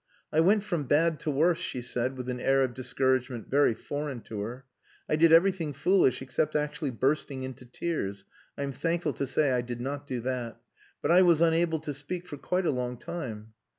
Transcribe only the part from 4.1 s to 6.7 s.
to her. "I did everything foolish except